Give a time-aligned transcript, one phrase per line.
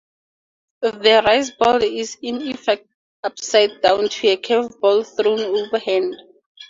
[0.81, 0.97] The
[1.27, 2.87] riseball is in effect
[3.23, 6.15] upside down to a curve ball thrown overhand.